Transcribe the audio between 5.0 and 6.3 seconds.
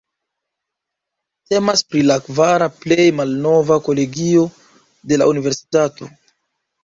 de la Universitato.